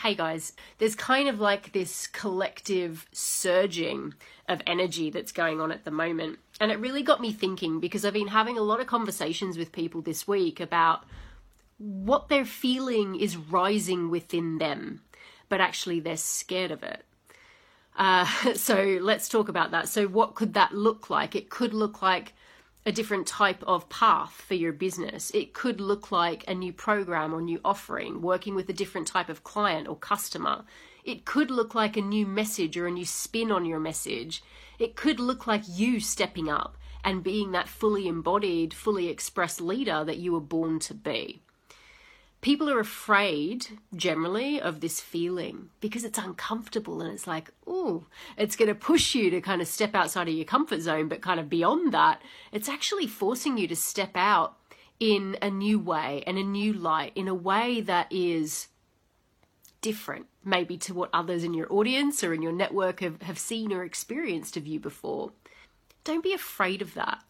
hey 0.00 0.14
guys, 0.14 0.52
there's 0.78 0.94
kind 0.94 1.28
of 1.28 1.38
like 1.38 1.72
this 1.72 2.06
collective 2.06 3.06
surging 3.12 4.14
of 4.48 4.62
energy 4.66 5.10
that's 5.10 5.32
going 5.32 5.60
on 5.60 5.70
at 5.70 5.84
the 5.84 5.90
moment. 5.90 6.38
And 6.60 6.72
it 6.72 6.80
really 6.80 7.02
got 7.02 7.20
me 7.20 7.32
thinking 7.32 7.78
because 7.78 8.04
I've 8.04 8.12
been 8.12 8.28
having 8.28 8.56
a 8.56 8.62
lot 8.62 8.80
of 8.80 8.86
conversations 8.86 9.58
with 9.58 9.72
people 9.72 10.00
this 10.00 10.26
week 10.26 10.60
about 10.60 11.04
what 11.78 12.28
they're 12.28 12.44
feeling 12.44 13.16
is 13.16 13.36
rising 13.36 14.10
within 14.10 14.58
them, 14.58 15.02
but 15.48 15.60
actually 15.60 16.00
they're 16.00 16.16
scared 16.16 16.70
of 16.70 16.82
it. 16.82 17.04
Uh, 17.96 18.26
so 18.54 18.98
let's 19.00 19.28
talk 19.28 19.48
about 19.48 19.72
that. 19.72 19.88
So, 19.88 20.06
what 20.06 20.34
could 20.34 20.54
that 20.54 20.72
look 20.72 21.10
like? 21.10 21.34
It 21.34 21.50
could 21.50 21.74
look 21.74 22.00
like 22.00 22.32
a 22.84 22.92
different 22.92 23.26
type 23.26 23.62
of 23.64 23.88
path 23.88 24.32
for 24.32 24.54
your 24.54 24.72
business. 24.72 25.30
It 25.30 25.52
could 25.52 25.80
look 25.80 26.10
like 26.10 26.44
a 26.48 26.54
new 26.54 26.72
program 26.72 27.32
or 27.32 27.40
new 27.40 27.60
offering, 27.64 28.20
working 28.20 28.54
with 28.54 28.68
a 28.68 28.72
different 28.72 29.06
type 29.06 29.28
of 29.28 29.44
client 29.44 29.86
or 29.86 29.96
customer. 29.96 30.64
It 31.04 31.24
could 31.24 31.50
look 31.50 31.74
like 31.74 31.96
a 31.96 32.02
new 32.02 32.26
message 32.26 32.76
or 32.76 32.86
a 32.86 32.90
new 32.90 33.04
spin 33.04 33.52
on 33.52 33.64
your 33.64 33.80
message. 33.80 34.42
It 34.78 34.96
could 34.96 35.20
look 35.20 35.46
like 35.46 35.62
you 35.68 36.00
stepping 36.00 36.48
up 36.48 36.76
and 37.04 37.22
being 37.22 37.52
that 37.52 37.68
fully 37.68 38.08
embodied, 38.08 38.74
fully 38.74 39.08
expressed 39.08 39.60
leader 39.60 40.04
that 40.04 40.18
you 40.18 40.32
were 40.32 40.40
born 40.40 40.78
to 40.80 40.94
be 40.94 41.42
people 42.42 42.68
are 42.68 42.80
afraid 42.80 43.68
generally 43.94 44.60
of 44.60 44.80
this 44.80 45.00
feeling 45.00 45.70
because 45.80 46.04
it's 46.04 46.18
uncomfortable 46.18 47.00
and 47.00 47.12
it's 47.12 47.26
like, 47.26 47.50
oh, 47.66 48.04
it's 48.36 48.56
going 48.56 48.68
to 48.68 48.74
push 48.74 49.14
you 49.14 49.30
to 49.30 49.40
kind 49.40 49.62
of 49.62 49.68
step 49.68 49.94
outside 49.94 50.28
of 50.28 50.34
your 50.34 50.44
comfort 50.44 50.80
zone, 50.80 51.08
but 51.08 51.22
kind 51.22 51.38
of 51.38 51.48
beyond 51.48 51.94
that, 51.94 52.20
it's 52.50 52.68
actually 52.68 53.06
forcing 53.06 53.56
you 53.56 53.68
to 53.68 53.76
step 53.76 54.10
out 54.16 54.56
in 54.98 55.36
a 55.40 55.48
new 55.48 55.78
way 55.78 56.22
and 56.26 56.36
a 56.36 56.42
new 56.42 56.72
light, 56.72 57.12
in 57.14 57.28
a 57.28 57.34
way 57.34 57.80
that 57.80 58.08
is 58.10 58.68
different, 59.80 60.26
maybe 60.44 60.76
to 60.76 60.92
what 60.92 61.10
others 61.12 61.44
in 61.44 61.54
your 61.54 61.72
audience 61.72 62.24
or 62.24 62.34
in 62.34 62.42
your 62.42 62.52
network 62.52 63.00
have, 63.00 63.22
have 63.22 63.38
seen 63.38 63.72
or 63.72 63.84
experienced 63.84 64.56
of 64.56 64.66
you 64.66 64.80
before. 64.80 65.30
Don't 66.02 66.24
be 66.24 66.34
afraid 66.34 66.82
of 66.82 66.94
that. 66.94 67.22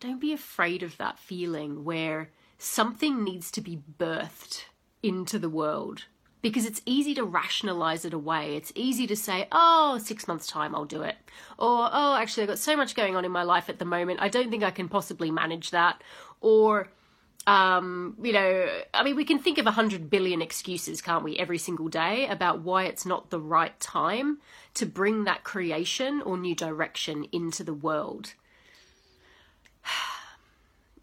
Don't 0.00 0.20
be 0.20 0.32
afraid 0.32 0.82
of 0.82 0.96
that 0.96 1.20
feeling 1.20 1.84
where 1.84 2.30
something 2.58 3.22
needs 3.24 3.50
to 3.52 3.60
be 3.60 3.80
birthed 3.98 4.64
into 5.02 5.38
the 5.38 5.48
world 5.48 6.04
because 6.42 6.66
it's 6.66 6.82
easy 6.86 7.14
to 7.14 7.24
rationalize 7.24 8.04
it 8.04 8.12
away. 8.12 8.56
It's 8.56 8.72
easy 8.74 9.06
to 9.06 9.16
say, 9.16 9.48
oh, 9.50 9.98
six 9.98 10.28
months' 10.28 10.46
time, 10.46 10.74
I'll 10.74 10.84
do 10.84 11.02
it. 11.02 11.16
Or, 11.58 11.88
oh, 11.92 12.16
actually, 12.16 12.44
I've 12.44 12.48
got 12.50 12.58
so 12.58 12.76
much 12.76 12.94
going 12.94 13.16
on 13.16 13.24
in 13.24 13.32
my 13.32 13.42
life 13.42 13.68
at 13.68 13.78
the 13.78 13.84
moment, 13.84 14.20
I 14.20 14.28
don't 14.28 14.50
think 14.50 14.62
I 14.62 14.70
can 14.70 14.88
possibly 14.88 15.30
manage 15.30 15.70
that. 15.70 16.02
Or, 16.40 16.88
um, 17.46 18.16
you 18.22 18.32
know, 18.32 18.68
I 18.94 19.02
mean, 19.02 19.16
we 19.16 19.24
can 19.24 19.38
think 19.38 19.58
of 19.58 19.66
a 19.66 19.72
hundred 19.72 20.10
billion 20.10 20.42
excuses, 20.42 21.02
can't 21.02 21.24
we, 21.24 21.36
every 21.38 21.58
single 21.58 21.88
day 21.88 22.28
about 22.28 22.60
why 22.60 22.84
it's 22.84 23.06
not 23.06 23.30
the 23.30 23.40
right 23.40 23.78
time 23.80 24.38
to 24.74 24.86
bring 24.86 25.24
that 25.24 25.44
creation 25.44 26.22
or 26.22 26.36
new 26.36 26.54
direction 26.54 27.26
into 27.32 27.64
the 27.64 27.74
world. 27.74 28.34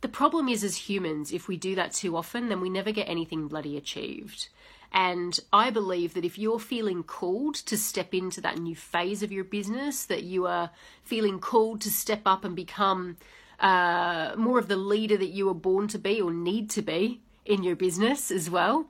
The 0.00 0.08
problem 0.08 0.48
is, 0.48 0.64
as 0.64 0.88
humans, 0.88 1.32
if 1.32 1.46
we 1.46 1.56
do 1.56 1.74
that 1.74 1.92
too 1.92 2.16
often, 2.16 2.48
then 2.48 2.60
we 2.60 2.70
never 2.70 2.90
get 2.92 3.08
anything 3.08 3.48
bloody 3.48 3.76
achieved. 3.76 4.48
And 4.92 5.38
I 5.52 5.70
believe 5.70 6.14
that 6.14 6.24
if 6.24 6.38
you're 6.38 6.58
feeling 6.58 7.02
called 7.02 7.54
to 7.56 7.76
step 7.76 8.12
into 8.12 8.40
that 8.40 8.58
new 8.58 8.74
phase 8.74 9.22
of 9.22 9.30
your 9.30 9.44
business, 9.44 10.04
that 10.06 10.24
you 10.24 10.46
are 10.46 10.70
feeling 11.04 11.38
called 11.38 11.80
to 11.82 11.90
step 11.90 12.22
up 12.26 12.44
and 12.44 12.56
become 12.56 13.16
uh, 13.60 14.32
more 14.36 14.58
of 14.58 14.68
the 14.68 14.76
leader 14.76 15.16
that 15.16 15.28
you 15.28 15.46
were 15.46 15.54
born 15.54 15.86
to 15.88 15.98
be 15.98 16.20
or 16.20 16.32
need 16.32 16.70
to 16.70 16.82
be 16.82 17.20
in 17.44 17.62
your 17.62 17.76
business 17.76 18.30
as 18.30 18.50
well, 18.50 18.86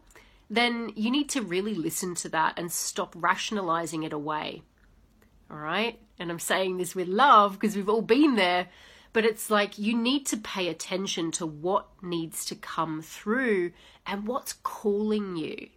then 0.48 0.92
you 0.96 1.10
need 1.10 1.28
to 1.30 1.42
really 1.42 1.74
listen 1.74 2.14
to 2.14 2.28
that 2.28 2.58
and 2.58 2.72
stop 2.72 3.14
rationalizing 3.16 4.02
it 4.02 4.12
away. 4.12 4.62
All 5.50 5.58
right? 5.58 5.98
And 6.18 6.30
I'm 6.30 6.38
saying 6.38 6.78
this 6.78 6.94
with 6.94 7.08
love 7.08 7.54
because 7.54 7.76
we've 7.76 7.88
all 7.88 8.02
been 8.02 8.36
there 8.36 8.68
but 9.12 9.24
it's 9.24 9.50
like 9.50 9.78
you 9.78 9.96
need 9.96 10.26
to 10.26 10.36
pay 10.36 10.68
attention 10.68 11.30
to 11.32 11.46
what 11.46 11.88
needs 12.02 12.44
to 12.46 12.54
come 12.54 13.02
through 13.02 13.72
and 14.06 14.26
what's 14.26 14.54
calling 14.62 15.36
you. 15.36 15.68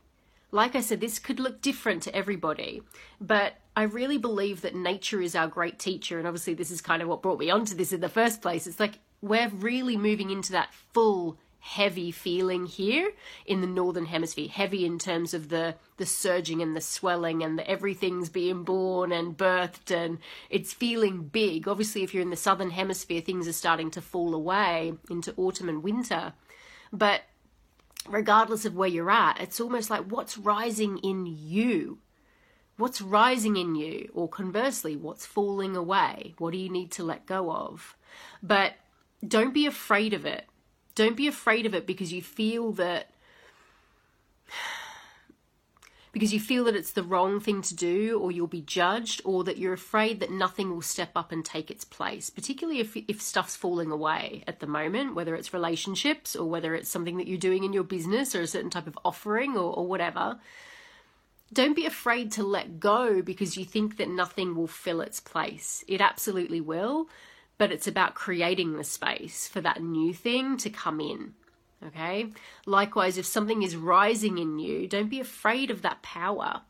Like 0.51 0.75
I 0.75 0.81
said, 0.81 1.01
this 1.01 1.17
could 1.17 1.39
look 1.39 1.61
different 1.61 2.03
to 2.03 2.15
everybody, 2.15 2.83
but 3.19 3.55
I 3.75 3.83
really 3.83 4.19
believe 4.19 4.61
that 4.61 4.75
nature 4.75 5.19
is 5.19 5.35
our 5.35 5.47
great 5.47 5.79
teacher. 5.79 6.19
And 6.19 6.27
obviously, 6.27 6.53
this 6.53 6.69
is 6.69 6.79
kind 6.79 7.01
of 7.01 7.07
what 7.07 7.23
brought 7.23 7.39
me 7.39 7.49
onto 7.49 7.75
this 7.75 7.91
in 7.91 8.01
the 8.01 8.09
first 8.09 8.41
place. 8.41 8.67
It's 8.67 8.79
like 8.79 8.99
we're 9.21 9.49
really 9.49 9.97
moving 9.97 10.29
into 10.29 10.51
that 10.51 10.73
full 10.93 11.39
heavy 11.63 12.11
feeling 12.11 12.65
here 12.65 13.13
in 13.45 13.61
the 13.61 13.67
northern 13.67 14.05
hemisphere 14.05 14.49
heavy 14.49 14.85
in 14.85 14.99
terms 14.99 15.33
of 15.33 15.47
the 15.47 15.73
the 15.95 16.05
surging 16.05 16.61
and 16.61 16.75
the 16.75 16.81
swelling 16.81 17.41
and 17.41 17.57
the 17.57 17.67
everything's 17.69 18.27
being 18.27 18.65
born 18.65 19.13
and 19.13 19.37
birthed 19.37 19.89
and 19.89 20.17
it's 20.49 20.73
feeling 20.73 21.23
big. 21.23 21.65
Obviously 21.65 22.03
if 22.03 22.13
you're 22.13 22.21
in 22.21 22.31
the 22.31 22.35
southern 22.35 22.71
hemisphere 22.71 23.21
things 23.21 23.47
are 23.47 23.53
starting 23.53 23.89
to 23.89 24.01
fall 24.01 24.35
away 24.35 24.93
into 25.09 25.33
autumn 25.37 25.69
and 25.69 25.81
winter. 25.81 26.33
But 26.91 27.21
regardless 28.09 28.65
of 28.65 28.75
where 28.75 28.89
you're 28.89 29.09
at 29.09 29.39
it's 29.39 29.61
almost 29.61 29.89
like 29.89 30.03
what's 30.11 30.37
rising 30.37 30.97
in 30.97 31.25
you? 31.25 31.99
What's 32.75 32.99
rising 32.99 33.55
in 33.55 33.75
you? 33.75 34.11
Or 34.13 34.27
conversely 34.27 34.97
what's 34.97 35.25
falling 35.25 35.77
away? 35.77 36.35
What 36.39 36.51
do 36.51 36.57
you 36.57 36.69
need 36.69 36.91
to 36.91 37.03
let 37.05 37.25
go 37.25 37.49
of? 37.49 37.95
But 38.43 38.73
don't 39.25 39.53
be 39.53 39.65
afraid 39.65 40.13
of 40.13 40.25
it 40.25 40.45
don't 40.95 41.17
be 41.17 41.27
afraid 41.27 41.65
of 41.65 41.73
it 41.73 41.87
because 41.87 42.13
you 42.13 42.21
feel 42.21 42.71
that 42.73 43.09
because 46.11 46.31
you 46.31 46.39
feel 46.39 46.65
that 46.65 46.75
it's 46.75 46.91
the 46.91 47.01
wrong 47.01 47.39
thing 47.39 47.63
to 47.63 47.75
do 47.75 48.19
or 48.19 48.31
you'll 48.31 48.45
be 48.45 48.61
judged 48.61 49.19
or 49.25 49.43
that 49.43 49.57
you're 49.57 49.73
afraid 49.73 50.19
that 50.19 50.29
nothing 50.29 50.69
will 50.69 50.81
step 50.81 51.09
up 51.15 51.31
and 51.31 51.43
take 51.43 51.71
its 51.71 51.83
place 51.83 52.29
particularly 52.29 52.79
if 52.79 52.95
if 53.07 53.21
stuff's 53.21 53.55
falling 53.55 53.91
away 53.91 54.43
at 54.47 54.59
the 54.59 54.67
moment 54.67 55.15
whether 55.15 55.35
it's 55.35 55.53
relationships 55.53 56.35
or 56.35 56.47
whether 56.47 56.75
it's 56.75 56.89
something 56.89 57.17
that 57.17 57.27
you're 57.27 57.37
doing 57.37 57.63
in 57.63 57.73
your 57.73 57.83
business 57.83 58.35
or 58.35 58.41
a 58.41 58.47
certain 58.47 58.69
type 58.69 58.87
of 58.87 58.97
offering 59.03 59.57
or, 59.57 59.75
or 59.75 59.87
whatever. 59.87 60.39
Don't 61.51 61.75
be 61.75 61.85
afraid 61.85 62.31
to 62.31 62.43
let 62.43 62.79
go 62.79 63.21
because 63.21 63.57
you 63.57 63.65
think 63.65 63.97
that 63.97 64.09
nothing 64.09 64.55
will 64.55 64.67
fill 64.67 65.01
its 65.01 65.19
place. 65.19 65.83
It 65.87 66.01
absolutely 66.01 66.61
will 66.61 67.07
but 67.63 67.71
it's 67.71 67.87
about 67.87 68.13
creating 68.13 68.75
the 68.75 68.83
space 68.83 69.47
for 69.47 69.61
that 69.61 69.81
new 69.81 70.13
thing 70.13 70.57
to 70.57 70.69
come 70.69 70.99
in. 70.99 71.33
Okay? 71.87 72.27
Likewise, 72.65 73.17
if 73.17 73.25
something 73.25 73.63
is 73.63 73.77
rising 73.77 74.37
in 74.37 74.59
you, 74.59 74.85
don't 74.85 75.09
be 75.09 75.21
afraid 75.21 75.71
of 75.71 75.81
that 75.81 76.01
power. 76.01 76.63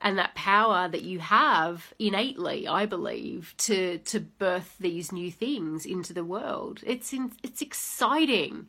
And 0.00 0.16
that 0.16 0.36
power 0.36 0.86
that 0.86 1.02
you 1.02 1.18
have 1.18 1.92
innately, 1.98 2.68
I 2.68 2.86
believe, 2.86 3.52
to 3.66 3.98
to 3.98 4.20
birth 4.20 4.76
these 4.78 5.10
new 5.10 5.32
things 5.32 5.84
into 5.84 6.12
the 6.12 6.24
world. 6.24 6.84
It's 6.86 7.12
in, 7.12 7.32
it's 7.42 7.60
exciting. 7.60 8.68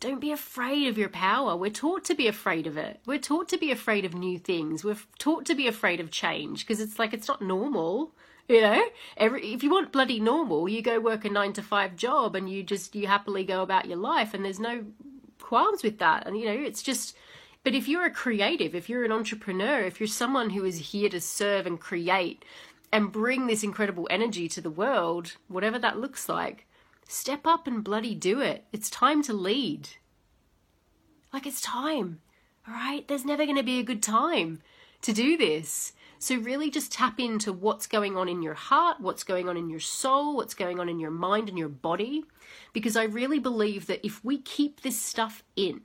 Don't 0.00 0.20
be 0.20 0.32
afraid 0.32 0.88
of 0.88 0.98
your 0.98 1.08
power. 1.08 1.56
We're 1.56 1.70
taught 1.70 2.04
to 2.04 2.14
be 2.14 2.28
afraid 2.28 2.66
of 2.66 2.76
it. 2.76 3.00
We're 3.06 3.18
taught 3.30 3.48
to 3.48 3.56
be 3.56 3.70
afraid 3.70 4.04
of 4.04 4.12
new 4.12 4.38
things. 4.38 4.84
We're 4.84 4.98
taught 5.18 5.46
to 5.46 5.54
be 5.54 5.66
afraid 5.66 6.00
of 6.00 6.10
change 6.10 6.66
because 6.66 6.78
it's 6.78 6.98
like 6.98 7.14
it's 7.14 7.28
not 7.28 7.40
normal. 7.40 8.12
You 8.48 8.60
know, 8.60 8.84
every 9.16 9.54
if 9.54 9.62
you 9.62 9.70
want 9.70 9.92
bloody 9.92 10.20
normal, 10.20 10.68
you 10.68 10.82
go 10.82 11.00
work 11.00 11.24
a 11.24 11.30
nine 11.30 11.54
to 11.54 11.62
five 11.62 11.96
job 11.96 12.36
and 12.36 12.48
you 12.48 12.62
just 12.62 12.94
you 12.94 13.06
happily 13.06 13.44
go 13.44 13.62
about 13.62 13.86
your 13.86 13.96
life, 13.96 14.34
and 14.34 14.44
there's 14.44 14.60
no 14.60 14.84
qualms 15.40 15.82
with 15.82 15.98
that. 15.98 16.26
And 16.26 16.38
you 16.38 16.46
know, 16.46 16.52
it's 16.52 16.82
just. 16.82 17.16
But 17.62 17.74
if 17.74 17.88
you're 17.88 18.04
a 18.04 18.10
creative, 18.10 18.74
if 18.74 18.90
you're 18.90 19.04
an 19.04 19.12
entrepreneur, 19.12 19.80
if 19.80 19.98
you're 19.98 20.06
someone 20.06 20.50
who 20.50 20.66
is 20.66 20.90
here 20.90 21.08
to 21.08 21.18
serve 21.18 21.66
and 21.66 21.80
create 21.80 22.44
and 22.92 23.10
bring 23.10 23.46
this 23.46 23.62
incredible 23.64 24.06
energy 24.10 24.48
to 24.48 24.60
the 24.60 24.70
world, 24.70 25.36
whatever 25.48 25.78
that 25.78 25.98
looks 25.98 26.28
like, 26.28 26.66
step 27.08 27.46
up 27.46 27.66
and 27.66 27.82
bloody 27.82 28.14
do 28.14 28.40
it. 28.40 28.64
It's 28.70 28.90
time 28.90 29.22
to 29.22 29.32
lead. 29.32 29.88
Like 31.32 31.46
it's 31.46 31.62
time, 31.62 32.20
all 32.68 32.74
right? 32.74 33.08
There's 33.08 33.24
never 33.24 33.44
going 33.44 33.56
to 33.56 33.62
be 33.62 33.80
a 33.80 33.84
good 33.84 34.02
time 34.02 34.60
to 35.02 35.12
do 35.12 35.36
this. 35.36 35.92
So, 36.24 36.36
really 36.36 36.70
just 36.70 36.90
tap 36.90 37.20
into 37.20 37.52
what's 37.52 37.86
going 37.86 38.16
on 38.16 38.30
in 38.30 38.42
your 38.42 38.54
heart, 38.54 38.98
what's 38.98 39.24
going 39.24 39.46
on 39.46 39.58
in 39.58 39.68
your 39.68 39.80
soul, 39.80 40.36
what's 40.36 40.54
going 40.54 40.80
on 40.80 40.88
in 40.88 40.98
your 40.98 41.10
mind 41.10 41.50
and 41.50 41.58
your 41.58 41.68
body. 41.68 42.24
Because 42.72 42.96
I 42.96 43.04
really 43.04 43.38
believe 43.38 43.86
that 43.88 44.04
if 44.06 44.24
we 44.24 44.38
keep 44.38 44.80
this 44.80 44.98
stuff 44.98 45.42
in, 45.54 45.82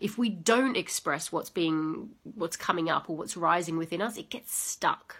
if 0.00 0.18
we 0.18 0.28
don't 0.28 0.76
express 0.76 1.30
what's 1.30 1.50
being 1.50 2.10
what's 2.34 2.56
coming 2.56 2.90
up 2.90 3.08
or 3.08 3.16
what's 3.16 3.36
rising 3.36 3.76
within 3.78 4.02
us 4.02 4.18
it 4.18 4.28
gets 4.28 4.54
stuck 4.54 5.18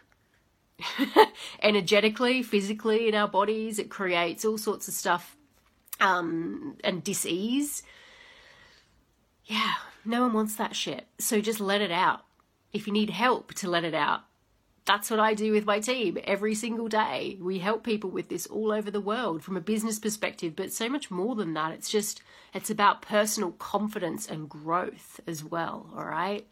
energetically, 1.63 2.43
physically 2.43 3.09
in 3.09 3.15
our 3.15 3.29
bodies. 3.29 3.79
It 3.79 3.89
creates 3.89 4.45
all 4.45 4.59
sorts 4.59 4.89
of 4.89 4.95
stuff 4.95 5.37
um, 6.01 6.77
and 6.85 7.03
disease. 7.03 7.83
Yeah, 9.45 9.75
no 10.05 10.23
one 10.23 10.33
wants 10.33 10.57
that 10.57 10.75
shit. 10.75 11.07
So 11.19 11.41
just 11.41 11.61
let 11.61 11.81
it 11.81 11.93
out. 11.93 12.25
If 12.73 12.87
you 12.87 12.93
need 12.93 13.11
help 13.11 13.55
to 13.55 13.71
let 13.71 13.85
it 13.85 13.95
out, 13.95 14.23
that's 14.87 15.11
what 15.11 15.21
I 15.21 15.35
do 15.35 15.53
with 15.53 15.67
my 15.67 15.81
team 15.81 16.17
every 16.25 16.55
single 16.55 16.88
day. 16.88 17.37
We 17.41 17.59
help 17.59 17.83
people 17.83 18.09
with 18.09 18.29
this 18.29 18.47
all 18.47 18.73
over 18.73 18.91
the 18.91 19.00
world 19.00 19.43
from 19.43 19.56
a 19.56 19.61
business 19.61 19.99
perspective, 19.99 20.55
but 20.55 20.73
so 20.73 20.88
much 20.88 21.11
more 21.11 21.35
than 21.35 21.55
that. 21.55 21.73
It's 21.73 21.91
just, 21.91 22.23
it's 22.55 22.71
about 22.71 23.03
personal 23.03 23.50
confidence 23.53 24.29
and 24.29 24.49
growth 24.49 25.21
as 25.27 25.43
well, 25.43 25.91
all 25.94 26.05
right? 26.05 26.47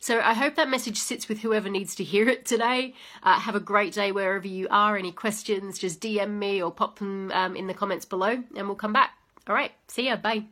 So 0.00 0.20
I 0.20 0.32
hope 0.32 0.56
that 0.56 0.68
message 0.68 0.98
sits 0.98 1.28
with 1.28 1.40
whoever 1.40 1.68
needs 1.68 1.94
to 1.96 2.04
hear 2.04 2.28
it 2.28 2.46
today. 2.46 2.94
Uh, 3.22 3.38
have 3.38 3.54
a 3.54 3.60
great 3.60 3.92
day 3.92 4.12
wherever 4.12 4.48
you 4.48 4.66
are. 4.70 4.96
Any 4.96 5.12
questions, 5.12 5.78
just 5.78 6.00
DM 6.00 6.30
me 6.38 6.62
or 6.62 6.70
pop 6.72 6.98
them 6.98 7.30
um, 7.32 7.54
in 7.54 7.66
the 7.66 7.74
comments 7.74 8.06
below 8.06 8.42
and 8.56 8.66
we'll 8.66 8.76
come 8.76 8.92
back. 8.94 9.10
All 9.46 9.54
right, 9.54 9.72
see 9.88 10.06
ya, 10.06 10.16
bye. 10.16 10.44